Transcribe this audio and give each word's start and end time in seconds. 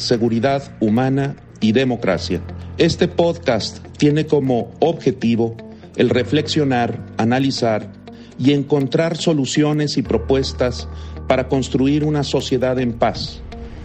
seguridad 0.00 0.76
humana 0.80 1.36
y 1.60 1.72
democracia. 1.72 2.40
Este 2.78 3.08
podcast 3.08 3.86
tiene 3.98 4.26
como 4.26 4.72
objetivo 4.80 5.56
el 5.96 6.08
reflexionar, 6.10 6.98
analizar 7.18 7.92
y 8.38 8.52
encontrar 8.52 9.16
soluciones 9.16 9.98
y 9.98 10.02
propuestas 10.02 10.88
para 11.28 11.48
construir 11.48 12.04
una 12.04 12.24
sociedad 12.24 12.78
en 12.78 12.94
paz, 12.94 13.40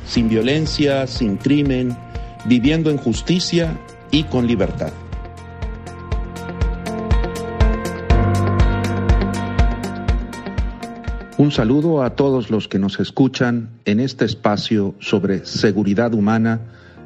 sin 0.08 0.30
violencia, 0.30 1.08
sin 1.08 1.38
crimen, 1.38 1.96
viviendo 2.46 2.90
en 2.90 2.98
justicia 2.98 3.78
y 4.12 4.24
con 4.24 4.48
libertad. 4.48 4.94
Un 11.38 11.52
saludo 11.52 12.02
a 12.02 12.16
todos 12.16 12.50
los 12.50 12.70
que 12.70 12.80
nos 12.80 12.98
escuchan 13.02 13.68
en 13.84 14.00
este 14.00 14.24
espacio 14.24 14.96
sobre 15.02 15.46
seguridad 15.46 16.14
humana 16.14 16.62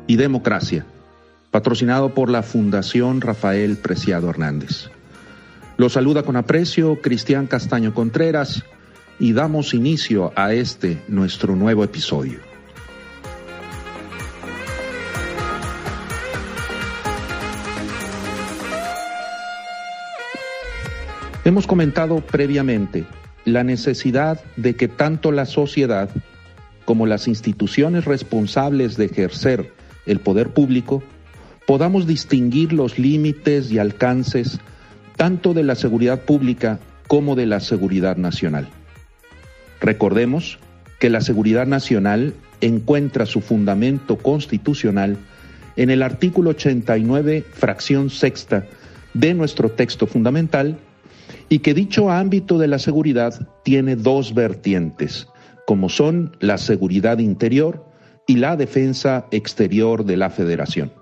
y 0.05 0.17
democracia, 0.17 0.85
patrocinado 1.49 2.13
por 2.13 2.29
la 2.29 2.43
Fundación 2.43 3.21
Rafael 3.21 3.77
Preciado 3.77 4.29
Hernández. 4.29 4.91
Los 5.77 5.93
saluda 5.93 6.21
con 6.21 6.35
aprecio 6.35 7.01
Cristian 7.01 7.47
Castaño 7.47 7.95
Contreras 7.95 8.63
y 9.17 9.33
damos 9.33 9.73
inicio 9.73 10.31
a 10.35 10.53
este 10.53 11.01
nuestro 11.07 11.55
nuevo 11.55 11.83
episodio. 11.83 12.37
Hemos 21.43 21.65
comentado 21.65 22.21
previamente 22.21 23.07
la 23.45 23.63
necesidad 23.63 24.41
de 24.55 24.75
que 24.75 24.87
tanto 24.87 25.31
la 25.31 25.45
sociedad 25.45 26.09
como 26.85 27.05
las 27.05 27.27
instituciones 27.27 28.05
responsables 28.05 28.97
de 28.97 29.05
ejercer 29.05 29.71
el 30.05 30.19
poder 30.19 30.49
público 30.49 31.03
podamos 31.67 32.07
distinguir 32.07 32.73
los 32.73 32.97
límites 32.97 33.71
y 33.71 33.77
alcances 33.77 34.59
tanto 35.15 35.53
de 35.53 35.63
la 35.63 35.75
seguridad 35.75 36.21
pública 36.21 36.79
como 37.07 37.35
de 37.35 37.45
la 37.45 37.59
seguridad 37.59 38.17
nacional. 38.17 38.67
Recordemos 39.81 40.59
que 40.99 41.09
la 41.09 41.21
seguridad 41.21 41.67
nacional 41.67 42.33
encuentra 42.61 43.25
su 43.25 43.41
fundamento 43.41 44.17
constitucional 44.17 45.17
en 45.75 45.89
el 45.89 46.03
artículo 46.03 46.51
89, 46.51 47.45
fracción 47.53 48.09
sexta 48.09 48.65
de 49.13 49.33
nuestro 49.33 49.71
texto 49.71 50.07
fundamental, 50.07 50.77
y 51.49 51.59
que 51.59 51.73
dicho 51.73 52.11
ámbito 52.11 52.57
de 52.57 52.67
la 52.67 52.79
seguridad 52.79 53.47
tiene 53.63 53.95
dos 53.95 54.33
vertientes, 54.33 55.27
como 55.65 55.89
son 55.89 56.37
la 56.39 56.57
seguridad 56.57 57.17
interior 57.17 57.85
y 58.27 58.37
la 58.37 58.55
defensa 58.55 59.25
exterior 59.31 60.05
de 60.05 60.17
la 60.17 60.29
Federación. 60.29 60.93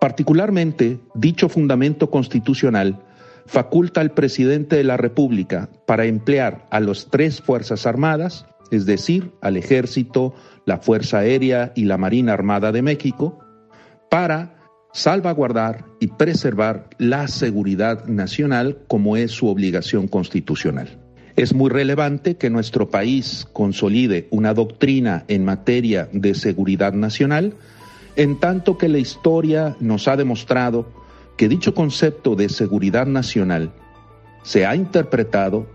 Particularmente, 0.00 0.98
dicho 1.14 1.48
fundamento 1.48 2.10
constitucional 2.10 2.98
faculta 3.46 4.00
al 4.00 4.12
presidente 4.12 4.76
de 4.76 4.84
la 4.84 4.96
República 4.96 5.68
para 5.86 6.06
emplear 6.06 6.66
a 6.70 6.80
las 6.80 7.08
tres 7.10 7.40
Fuerzas 7.40 7.86
Armadas, 7.86 8.46
es 8.70 8.86
decir, 8.86 9.32
al 9.42 9.56
Ejército, 9.56 10.34
la 10.64 10.78
Fuerza 10.78 11.18
Aérea 11.18 11.72
y 11.76 11.84
la 11.84 11.98
Marina 11.98 12.32
Armada 12.32 12.72
de 12.72 12.82
México, 12.82 13.38
para 14.10 14.61
salvaguardar 14.92 15.84
y 16.00 16.08
preservar 16.08 16.88
la 16.98 17.28
seguridad 17.28 18.06
nacional 18.06 18.78
como 18.88 19.16
es 19.16 19.30
su 19.30 19.48
obligación 19.48 20.08
constitucional. 20.08 20.98
Es 21.34 21.54
muy 21.54 21.70
relevante 21.70 22.36
que 22.36 22.50
nuestro 22.50 22.90
país 22.90 23.46
consolide 23.52 24.28
una 24.30 24.52
doctrina 24.52 25.24
en 25.28 25.44
materia 25.44 26.08
de 26.12 26.34
seguridad 26.34 26.92
nacional, 26.92 27.54
en 28.16 28.38
tanto 28.38 28.76
que 28.76 28.88
la 28.88 28.98
historia 28.98 29.76
nos 29.80 30.08
ha 30.08 30.16
demostrado 30.16 30.86
que 31.38 31.48
dicho 31.48 31.74
concepto 31.74 32.36
de 32.36 32.50
seguridad 32.50 33.06
nacional 33.06 33.72
se 34.42 34.66
ha 34.66 34.76
interpretado 34.76 35.66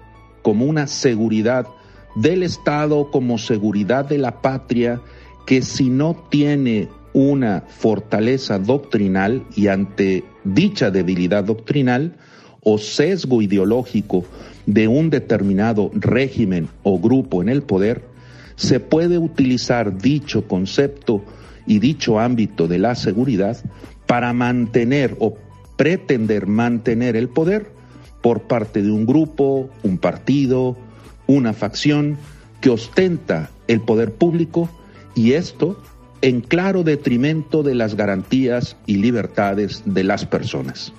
como 0.41 0.65
una 0.65 0.87
seguridad 0.87 1.65
del 2.15 2.43
Estado, 2.43 3.09
como 3.11 3.37
seguridad 3.37 4.05
de 4.05 4.17
la 4.17 4.41
patria, 4.41 5.01
que 5.45 5.61
si 5.61 5.89
no 5.89 6.15
tiene 6.29 6.89
una 7.13 7.63
fortaleza 7.67 8.59
doctrinal 8.59 9.45
y 9.55 9.67
ante 9.67 10.23
dicha 10.43 10.91
debilidad 10.91 11.43
doctrinal 11.43 12.17
o 12.61 12.77
sesgo 12.77 13.41
ideológico 13.41 14.25
de 14.65 14.87
un 14.87 15.09
determinado 15.09 15.89
régimen 15.93 16.67
o 16.83 16.99
grupo 16.99 17.41
en 17.41 17.49
el 17.49 17.63
poder, 17.63 18.03
se 18.55 18.79
puede 18.79 19.17
utilizar 19.17 19.97
dicho 19.97 20.47
concepto 20.47 21.23
y 21.65 21.79
dicho 21.79 22.19
ámbito 22.19 22.67
de 22.67 22.79
la 22.79 22.95
seguridad 22.95 23.57
para 24.05 24.33
mantener 24.33 25.15
o 25.19 25.35
pretender 25.75 26.47
mantener 26.47 27.15
el 27.15 27.29
poder 27.29 27.71
por 28.21 28.41
parte 28.41 28.81
de 28.81 28.91
un 28.91 29.05
grupo, 29.05 29.69
un 29.83 29.97
partido, 29.97 30.75
una 31.27 31.53
facción 31.53 32.17
que 32.61 32.69
ostenta 32.69 33.51
el 33.67 33.81
poder 33.81 34.13
público 34.13 34.69
y 35.15 35.33
esto 35.33 35.81
en 36.21 36.41
claro 36.41 36.83
detrimento 36.83 37.63
de 37.63 37.75
las 37.75 37.95
garantías 37.95 38.75
y 38.85 38.97
libertades 38.97 39.83
de 39.85 40.03
las 40.03 40.25
personas. 40.25 40.93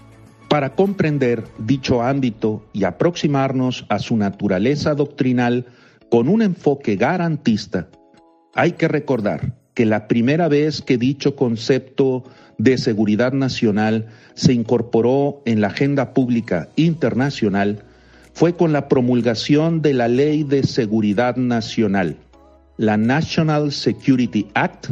Para 0.49 0.75
comprender 0.75 1.45
dicho 1.59 2.03
ámbito 2.03 2.65
y 2.73 2.84
aproximarnos 2.84 3.84
a 3.89 3.99
su 3.99 4.17
naturaleza 4.17 4.95
doctrinal 4.95 5.67
con 6.11 6.28
un 6.28 6.43
enfoque 6.43 6.97
garantista, 6.97 7.89
hay 8.55 8.73
que 8.73 8.89
recordar 8.89 9.55
que 9.75 9.84
la 9.84 10.09
primera 10.09 10.49
vez 10.49 10.83
que 10.83 10.99
dicho 10.99 11.37
concepto 11.37 12.25
de 12.57 12.78
seguridad 12.78 13.33
nacional 13.33 14.07
se 14.34 14.53
incorporó 14.53 15.43
en 15.45 15.61
la 15.61 15.69
agenda 15.69 16.15
pública 16.15 16.69
internacional 16.77 17.84
fue 18.33 18.55
con 18.55 18.73
la 18.73 18.89
promulgación 18.89 19.83
de 19.83 19.95
la 19.95 20.09
Ley 20.09 20.45
de 20.45 20.62
Seguridad 20.62 21.37
Nacional, 21.37 22.17
la 22.78 22.97
National 22.97 23.72
Security 23.72 24.47
Act, 24.55 24.89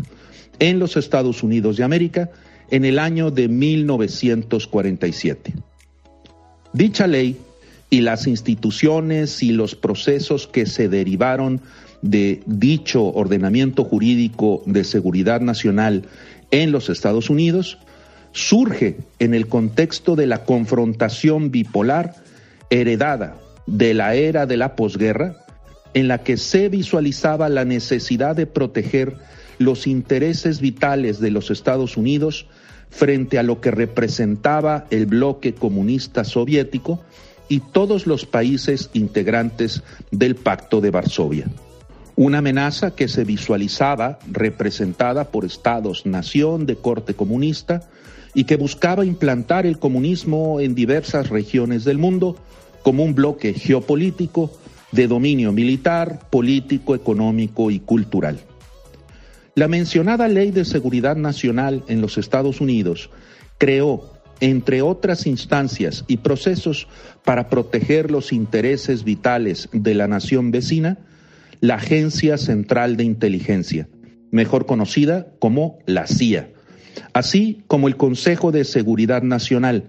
en 0.58 0.78
los 0.78 0.96
Estados 0.96 1.42
Unidos 1.42 1.76
de 1.76 1.84
América 1.84 2.30
en 2.70 2.84
el 2.84 2.98
año 2.98 3.30
de 3.30 3.48
1947. 3.48 5.54
Dicha 6.72 7.06
ley 7.06 7.36
y 7.88 8.00
las 8.00 8.26
instituciones 8.26 9.42
y 9.42 9.52
los 9.52 9.74
procesos 9.74 10.46
que 10.46 10.66
se 10.66 10.88
derivaron 10.88 11.60
de 12.02 12.42
dicho 12.46 13.04
ordenamiento 13.04 13.84
jurídico 13.84 14.62
de 14.66 14.84
seguridad 14.84 15.40
nacional 15.40 16.02
en 16.50 16.72
los 16.72 16.90
Estados 16.90 17.30
Unidos 17.30 17.78
surge 18.32 18.98
en 19.18 19.34
el 19.34 19.48
contexto 19.48 20.14
de 20.14 20.26
la 20.26 20.44
confrontación 20.44 21.50
bipolar 21.50 22.14
heredada 22.68 23.36
de 23.66 23.94
la 23.94 24.14
era 24.14 24.46
de 24.46 24.56
la 24.56 24.76
posguerra, 24.76 25.45
en 25.96 26.08
la 26.08 26.18
que 26.18 26.36
se 26.36 26.68
visualizaba 26.68 27.48
la 27.48 27.64
necesidad 27.64 28.36
de 28.36 28.46
proteger 28.46 29.16
los 29.56 29.86
intereses 29.86 30.60
vitales 30.60 31.20
de 31.20 31.30
los 31.30 31.50
Estados 31.50 31.96
Unidos 31.96 32.48
frente 32.90 33.38
a 33.38 33.42
lo 33.42 33.62
que 33.62 33.70
representaba 33.70 34.84
el 34.90 35.06
bloque 35.06 35.54
comunista 35.54 36.24
soviético 36.24 37.02
y 37.48 37.60
todos 37.60 38.06
los 38.06 38.26
países 38.26 38.90
integrantes 38.92 39.82
del 40.10 40.34
Pacto 40.34 40.82
de 40.82 40.90
Varsovia. 40.90 41.46
Una 42.14 42.38
amenaza 42.38 42.94
que 42.94 43.08
se 43.08 43.24
visualizaba 43.24 44.18
representada 44.30 45.30
por 45.30 45.46
estados-nación 45.46 46.66
de 46.66 46.76
corte 46.76 47.14
comunista 47.14 47.88
y 48.34 48.44
que 48.44 48.56
buscaba 48.56 49.06
implantar 49.06 49.64
el 49.64 49.78
comunismo 49.78 50.60
en 50.60 50.74
diversas 50.74 51.30
regiones 51.30 51.84
del 51.84 51.96
mundo 51.96 52.36
como 52.82 53.02
un 53.02 53.14
bloque 53.14 53.54
geopolítico 53.54 54.50
de 54.92 55.08
dominio 55.08 55.52
militar, 55.52 56.28
político, 56.30 56.94
económico 56.94 57.70
y 57.70 57.80
cultural. 57.80 58.38
La 59.54 59.68
mencionada 59.68 60.28
Ley 60.28 60.50
de 60.50 60.64
Seguridad 60.64 61.16
Nacional 61.16 61.82
en 61.88 62.00
los 62.00 62.18
Estados 62.18 62.60
Unidos 62.60 63.10
creó, 63.58 64.12
entre 64.40 64.82
otras 64.82 65.26
instancias 65.26 66.04
y 66.08 66.18
procesos 66.18 66.88
para 67.24 67.48
proteger 67.48 68.10
los 68.10 68.32
intereses 68.32 69.02
vitales 69.02 69.70
de 69.72 69.94
la 69.94 70.08
nación 70.08 70.50
vecina, 70.50 70.98
la 71.60 71.76
Agencia 71.76 72.36
Central 72.36 72.98
de 72.98 73.04
Inteligencia, 73.04 73.88
mejor 74.30 74.66
conocida 74.66 75.28
como 75.38 75.78
la 75.86 76.06
CIA, 76.06 76.50
así 77.14 77.62
como 77.66 77.88
el 77.88 77.96
Consejo 77.96 78.52
de 78.52 78.64
Seguridad 78.64 79.22
Nacional, 79.22 79.84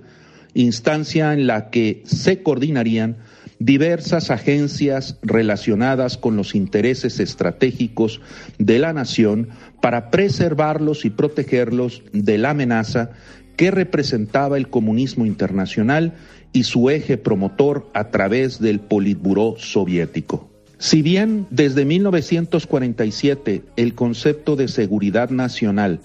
instancia 0.53 1.33
en 1.33 1.45
la 1.45 1.69
que 1.69 2.03
se 2.05 2.41
coordinarían 2.41 3.17
diversas 3.59 4.29
agencias 4.29 5.17
relacionadas 5.21 6.17
con 6.17 6.37
los 6.37 6.55
intereses 6.55 7.19
estratégicos 7.19 8.21
de 8.59 8.79
la 8.79 8.93
nación 8.93 9.49
para 9.81 10.11
preservarlos 10.11 11.05
y 11.05 11.09
protegerlos 11.09 12.03
de 12.13 12.37
la 12.37 12.51
amenaza 12.51 13.11
que 13.55 13.71
representaba 13.71 14.57
el 14.57 14.69
comunismo 14.69 15.25
internacional 15.25 16.13
y 16.53 16.63
su 16.63 16.89
eje 16.89 17.17
promotor 17.17 17.89
a 17.93 18.09
través 18.09 18.59
del 18.59 18.79
Politburó 18.79 19.55
soviético. 19.57 20.49
Si 20.77 21.01
bien 21.01 21.47
desde 21.49 21.85
1947 21.85 23.63
el 23.75 23.95
concepto 23.95 24.55
de 24.55 24.67
seguridad 24.67 25.31
nacional 25.31 26.01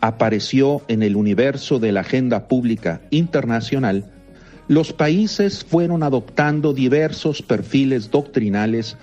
apareció 0.00 0.82
en 0.88 1.02
el 1.02 1.16
universo 1.16 1.78
de 1.78 1.92
la 1.92 2.00
agenda 2.00 2.48
pública 2.48 3.02
internacional, 3.10 4.12
los 4.68 4.92
países 4.92 5.64
fueron 5.64 6.02
adoptando 6.02 6.72
diversos 6.72 7.42
perfiles 7.42 8.10
doctrinales 8.10 8.96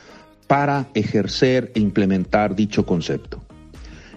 para 0.47 0.89
ejercer 0.93 1.71
e 1.75 1.79
implementar 1.79 2.55
dicho 2.55 2.85
concepto. 2.85 3.41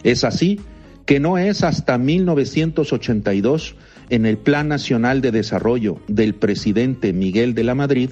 Es 0.03 0.25
así 0.25 0.61
que 1.05 1.21
no 1.21 1.39
es 1.39 1.63
hasta 1.63 1.99
1982, 1.99 3.77
en 4.11 4.27
el 4.27 4.39
Plan 4.39 4.69
Nacional 4.69 5.21
de 5.21 5.33
Desarrollo 5.33 6.01
del 6.09 6.35
presidente 6.35 7.13
Miguel 7.13 7.55
de 7.55 7.65
la 7.65 7.75
Madrid, 7.75 8.11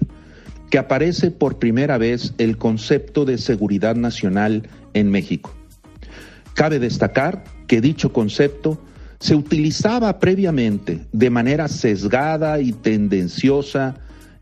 que 0.71 0.79
aparece 0.79 1.31
por 1.31 1.59
primera 1.59 1.99
vez 1.99 2.35
el 2.39 2.57
concepto 2.57 3.25
de 3.25 3.39
seguridad 3.39 3.95
nacional 3.97 4.69
en 4.93 5.11
México. 5.11 5.55
Cabe 6.55 6.79
destacar 6.79 7.45
que 7.67 7.81
dicho 7.81 8.13
concepto 8.13 8.81
se 9.25 9.35
utilizaba 9.35 10.19
previamente 10.19 11.07
de 11.11 11.31
manera 11.31 11.67
sesgada 11.69 12.61
y 12.61 12.73
tendenciosa 12.73 13.95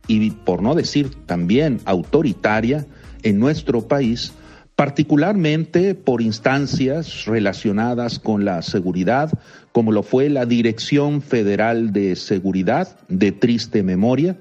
y, 0.08 0.32
por 0.32 0.60
no 0.60 0.74
decir 0.74 1.08
también 1.24 1.78
autoritaria, 1.84 2.84
en 3.22 3.38
nuestro 3.38 3.86
país, 3.86 4.32
particularmente 4.74 5.94
por 5.94 6.20
instancias 6.20 7.26
relacionadas 7.26 8.18
con 8.18 8.44
la 8.44 8.60
seguridad, 8.62 9.30
como 9.70 9.92
lo 9.92 10.02
fue 10.02 10.28
la 10.28 10.46
Dirección 10.46 11.22
Federal 11.22 11.92
de 11.92 12.16
Seguridad, 12.16 12.98
de 13.08 13.30
triste 13.30 13.84
memoria, 13.84 14.36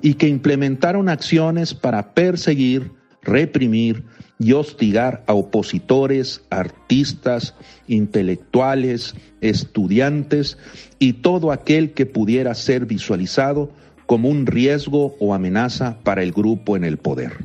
y 0.00 0.14
que 0.14 0.28
implementaron 0.28 1.08
acciones 1.08 1.74
para 1.74 2.14
perseguir, 2.14 2.92
reprimir 3.22 4.04
y 4.40 4.52
hostigar 4.52 5.22
a 5.26 5.34
opositores, 5.34 6.42
artistas, 6.48 7.54
intelectuales, 7.86 9.14
estudiantes 9.42 10.56
y 10.98 11.12
todo 11.12 11.52
aquel 11.52 11.92
que 11.92 12.06
pudiera 12.06 12.54
ser 12.54 12.86
visualizado 12.86 13.70
como 14.06 14.30
un 14.30 14.46
riesgo 14.46 15.14
o 15.20 15.34
amenaza 15.34 15.98
para 16.02 16.22
el 16.22 16.32
grupo 16.32 16.76
en 16.76 16.84
el 16.84 16.96
poder. 16.96 17.44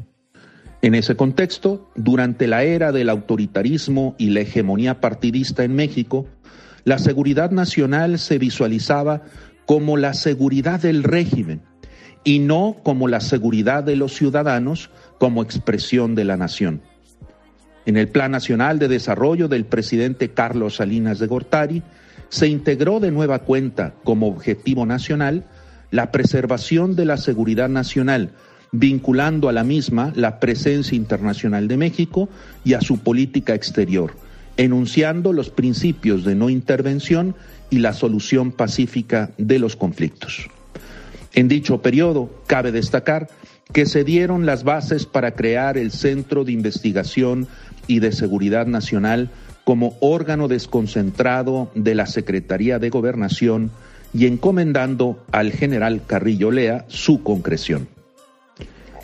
En 0.81 0.95
ese 0.95 1.15
contexto, 1.15 1.91
durante 1.95 2.47
la 2.47 2.63
era 2.63 2.91
del 2.91 3.09
autoritarismo 3.09 4.15
y 4.17 4.29
la 4.29 4.41
hegemonía 4.41 5.01
partidista 5.01 5.63
en 5.63 5.75
México, 5.75 6.27
la 6.85 6.97
seguridad 6.97 7.51
nacional 7.51 8.19
se 8.19 8.37
visualizaba 8.37 9.23
como 9.65 9.97
la 9.97 10.13
seguridad 10.13 10.79
del 10.79 11.03
régimen, 11.03 11.61
y 12.25 12.39
no 12.39 12.77
como 12.83 13.07
la 13.07 13.21
seguridad 13.21 13.83
de 13.83 13.95
los 13.95 14.13
ciudadanos 14.13 14.89
como 15.17 15.43
expresión 15.43 16.15
de 16.15 16.25
la 16.25 16.37
nación. 16.37 16.81
En 17.85 17.97
el 17.97 18.07
Plan 18.07 18.31
Nacional 18.31 18.79
de 18.79 18.87
Desarrollo 18.87 19.47
del 19.47 19.65
presidente 19.65 20.29
Carlos 20.29 20.77
Salinas 20.77 21.19
de 21.19 21.27
Gortari, 21.27 21.83
se 22.29 22.47
integró 22.47 22.99
de 22.99 23.11
nueva 23.11 23.39
cuenta 23.39 23.93
como 24.03 24.27
objetivo 24.27 24.85
nacional 24.85 25.45
la 25.91 26.11
preservación 26.11 26.95
de 26.95 27.05
la 27.05 27.17
seguridad 27.17 27.69
nacional, 27.69 28.31
vinculando 28.71 29.47
a 29.47 29.53
la 29.53 29.63
misma 29.63 30.11
la 30.15 30.39
presencia 30.39 30.95
internacional 30.95 31.67
de 31.67 31.77
México 31.77 32.27
y 32.63 32.73
a 32.73 32.81
su 32.81 32.97
política 32.99 33.53
exterior, 33.53 34.13
enunciando 34.57 35.31
los 35.31 35.49
principios 35.49 36.25
de 36.25 36.35
no 36.35 36.49
intervención 36.49 37.35
y 37.69 37.79
la 37.79 37.93
solución 37.93 38.51
pacífica 38.51 39.31
de 39.37 39.59
los 39.59 39.75
conflictos. 39.75 40.47
En 41.33 41.47
dicho 41.47 41.81
periodo, 41.81 42.29
cabe 42.47 42.71
destacar 42.71 43.27
que 43.73 43.85
se 43.85 44.03
dieron 44.03 44.45
las 44.45 44.63
bases 44.63 45.05
para 45.05 45.31
crear 45.31 45.77
el 45.77 45.91
Centro 45.91 46.43
de 46.43 46.51
Investigación 46.51 47.47
y 47.87 47.99
de 47.99 48.11
Seguridad 48.11 48.67
Nacional 48.67 49.29
como 49.63 49.97
órgano 49.99 50.47
desconcentrado 50.47 51.71
de 51.75 51.95
la 51.95 52.05
Secretaría 52.05 52.79
de 52.79 52.89
Gobernación 52.89 53.71
y 54.13 54.27
encomendando 54.27 55.23
al 55.31 55.51
general 55.51 56.03
Carrillo 56.05 56.51
Lea 56.51 56.85
su 56.87 57.23
concreción. 57.23 57.87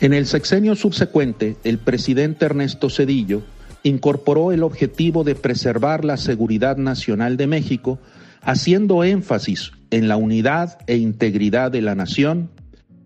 En 0.00 0.14
el 0.14 0.26
sexenio 0.26 0.74
subsecuente, 0.74 1.56
el 1.64 1.78
presidente 1.78 2.44
Ernesto 2.44 2.88
Cedillo 2.90 3.42
incorporó 3.82 4.52
el 4.52 4.62
objetivo 4.62 5.24
de 5.24 5.34
preservar 5.34 6.04
la 6.04 6.16
seguridad 6.16 6.76
nacional 6.76 7.36
de 7.36 7.46
México, 7.46 7.98
haciendo 8.42 9.04
énfasis 9.04 9.72
en 9.90 10.08
la 10.08 10.16
unidad 10.16 10.78
e 10.86 10.96
integridad 10.96 11.70
de 11.70 11.82
la 11.82 11.94
nación, 11.94 12.50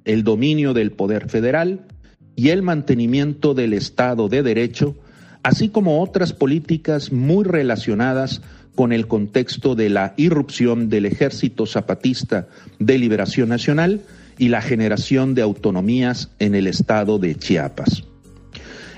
el 0.06 0.24
dominio 0.24 0.72
del 0.72 0.92
poder 0.92 1.28
federal 1.28 1.86
y 2.34 2.48
el 2.48 2.62
mantenimiento 2.62 3.52
del 3.52 3.74
Estado 3.74 4.28
de 4.28 4.42
Derecho, 4.42 4.96
así 5.42 5.68
como 5.68 6.02
otras 6.02 6.32
políticas 6.32 7.12
muy 7.12 7.44
relacionadas 7.44 8.40
con 8.74 8.92
el 8.92 9.08
contexto 9.08 9.74
de 9.74 9.90
la 9.90 10.14
irrupción 10.16 10.88
del 10.88 11.06
Ejército 11.06 11.66
Zapatista 11.66 12.46
de 12.78 12.98
Liberación 12.98 13.48
Nacional 13.48 14.02
y 14.38 14.48
la 14.48 14.62
generación 14.62 15.34
de 15.34 15.42
autonomías 15.42 16.30
en 16.38 16.54
el 16.54 16.66
estado 16.66 17.18
de 17.18 17.34
Chiapas. 17.34 18.04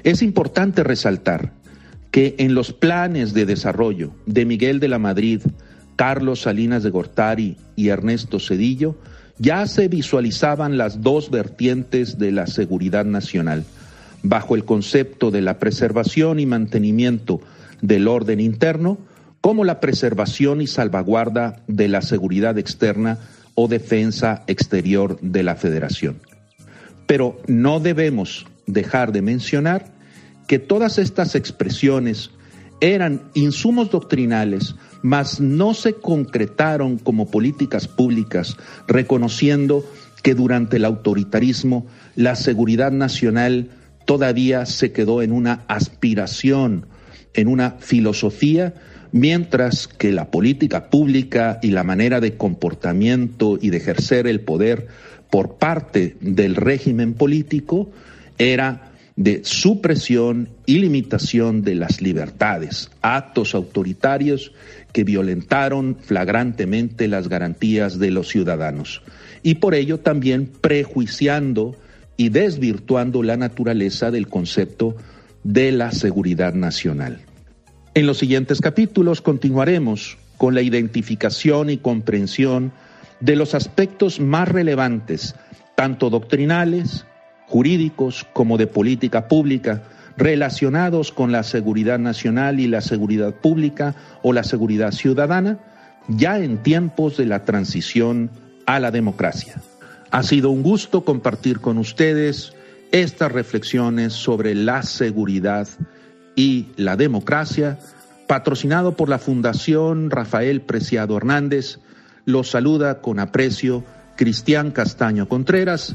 Es 0.04 0.20
importante 0.22 0.82
resaltar 0.82 1.54
que 2.11 2.34
en 2.38 2.54
los 2.54 2.72
planes 2.72 3.34
de 3.34 3.46
desarrollo 3.46 4.12
de 4.26 4.44
Miguel 4.44 4.81
de 4.81 4.88
la 4.88 4.99
Madrid, 4.99 5.43
Carlos 5.96 6.43
Salinas 6.43 6.82
de 6.82 6.90
Gortari 6.90 7.56
y 7.76 7.88
Ernesto 7.88 8.40
Cedillo, 8.40 8.96
ya 9.38 9.67
se 9.67 9.88
visualizaban 9.88 10.79
las 10.79 11.02
dos 11.02 11.31
vertientes 11.31 12.19
de 12.19 12.32
la 12.32 12.46
seguridad 12.46 13.05
nacional, 13.05 13.64
bajo 14.23 14.56
el 14.56 14.64
concepto 14.64 15.31
de 15.31 15.43
la 15.43 15.58
preservación 15.58 16.40
y 16.40 16.46
mantenimiento 16.46 17.40
del 17.81 18.08
orden 18.08 18.40
interno, 18.40 18.99
como 19.40 19.64
la 19.64 19.81
preservación 19.81 20.61
y 20.61 20.67
salvaguarda 20.67 21.62
de 21.69 21.88
la 21.88 22.02
seguridad 22.02 22.58
externa 22.58 23.19
o 23.55 23.69
defensa 23.69 24.43
exterior 24.46 25.19
de 25.20 25.43
la 25.43 25.55
Federación. 25.55 26.20
Pero 27.06 27.40
no 27.46 27.81
debemos 27.81 28.46
dejar 28.67 29.12
de 29.12 29.23
mencionar 29.23 29.87
que 30.46 30.58
todas 30.58 30.99
estas 30.99 31.35
expresiones 31.35 32.31
eran 32.80 33.22
insumos 33.34 33.90
doctrinales 33.90 34.75
mas 35.02 35.40
no 35.40 35.75
se 35.75 35.94
concretaron 35.94 36.98
como 36.98 37.30
políticas 37.30 37.88
públicas, 37.88 38.56
reconociendo 38.86 39.84
que 40.22 40.34
durante 40.34 40.76
el 40.76 40.84
autoritarismo 40.84 41.86
la 42.16 42.34
seguridad 42.36 42.90
nacional 42.90 43.70
todavía 44.04 44.66
se 44.66 44.92
quedó 44.92 45.22
en 45.22 45.32
una 45.32 45.64
aspiración, 45.69 46.86
en 47.34 47.48
una 47.48 47.72
filosofía, 47.78 48.75
mientras 49.12 49.87
que 49.87 50.12
la 50.12 50.30
política 50.30 50.90
pública 50.90 51.58
y 51.62 51.70
la 51.70 51.85
manera 51.85 52.20
de 52.20 52.37
comportamiento 52.37 53.58
y 53.61 53.70
de 53.70 53.76
ejercer 53.76 54.26
el 54.26 54.40
poder 54.40 54.88
por 55.30 55.56
parte 55.56 56.16
del 56.20 56.56
régimen 56.56 57.14
político 57.14 57.90
era 58.38 58.88
de 59.18 59.40
supresión 59.42 60.48
y 60.64 60.78
limitación 60.78 61.62
de 61.62 61.75
las 61.75 62.00
libertades, 62.00 62.88
actos 63.02 63.56
autoritarios 63.56 64.52
que 64.92 65.02
violentaron 65.02 65.96
flagrantemente 66.00 67.08
las 67.08 67.28
garantías 67.28 67.98
de 67.98 68.12
los 68.12 68.28
ciudadanos 68.28 69.02
y 69.42 69.56
por 69.56 69.75
ello 69.75 69.98
también 69.98 70.46
prejuiciando 70.46 71.75
y 72.16 72.28
desvirtuando 72.28 73.25
la 73.25 73.37
naturaleza 73.37 74.12
del 74.12 74.28
concepto 74.28 74.94
de 75.42 75.72
la 75.72 75.90
seguridad 75.90 76.54
nacional. 76.54 77.18
En 77.94 78.06
los 78.06 78.18
siguientes 78.18 78.60
capítulos 78.60 79.20
continuaremos 79.20 80.16
con 80.37 80.54
la 80.54 80.62
identificación 80.62 81.70
y 81.70 81.78
comprensión 81.78 82.70
de 83.18 83.34
los 83.34 83.56
aspectos 83.56 84.20
más 84.20 84.48
relevantes, 84.48 85.34
tanto 85.75 86.08
doctrinales, 86.08 87.04
jurídicos 87.49 88.26
como 88.33 88.59
de 88.59 88.67
política 88.67 89.26
pública 89.26 89.83
relacionados 90.17 91.12
con 91.12 91.33
la 91.33 91.43
seguridad 91.43 91.99
nacional 91.99 92.61
y 92.61 92.67
la 92.67 92.81
seguridad 92.81 93.35
pública 93.35 93.95
o 94.23 94.33
la 94.33 94.43
seguridad 94.43 94.93
ciudadana, 94.93 95.59
ya 96.09 96.38
en 96.38 96.59
tiempos 96.59 97.17
de 97.17 97.26
la 97.26 97.45
transición 97.45 98.31
a 98.67 98.81
la 98.81 98.90
democracia. 98.90 99.62
Ha 100.11 100.23
sido 100.23 100.50
un 100.50 100.62
gusto 100.62 101.05
compartir 101.05 101.61
con 101.61 101.78
ustedes 101.78 102.52
estas 102.90 103.31
reflexiones 103.31 104.12
sobre 104.12 104.55
la 104.55 104.83
seguridad 104.83 105.69
y 106.35 106.67
la 106.76 106.97
democracia, 106.97 107.78
patrocinado 108.26 108.97
por 108.97 109.09
la 109.09 109.19
Fundación 109.19 110.11
Rafael 110.11 110.62
Preciado 110.62 111.17
Hernández. 111.17 111.78
Los 112.25 112.50
saluda 112.50 113.00
con 113.00 113.21
aprecio 113.21 113.85
Cristian 114.17 114.71
Castaño 114.71 115.28
Contreras 115.28 115.95